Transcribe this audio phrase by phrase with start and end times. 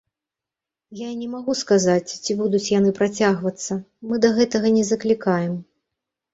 [0.99, 3.81] Я не магу сказаць, ці будуць яны працягвацца,
[4.11, 5.53] мы да гэтага не заклікаем.